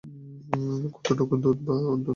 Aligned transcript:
কতটুকু 0.95 1.33
দুধই 1.43 1.63
বা 1.65 1.73
ও 1.75 1.95
খায়! 1.95 2.07